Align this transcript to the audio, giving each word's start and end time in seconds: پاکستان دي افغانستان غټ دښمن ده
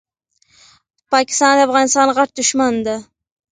پاکستان 1.13 1.53
دي 1.57 1.63
افغانستان 1.67 2.07
غټ 2.17 2.29
دښمن 2.37 2.73
ده 2.85 2.95